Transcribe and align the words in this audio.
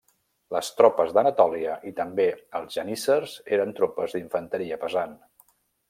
Les 0.53 0.69
tropes 0.79 1.11
d'Anatòlia 1.17 1.75
i 1.91 1.93
també 2.01 2.27
els 2.61 2.79
geníssers 2.79 3.37
eren 3.59 3.79
tropes 3.83 4.17
d'infanteria 4.19 4.85
pesant. 4.87 5.19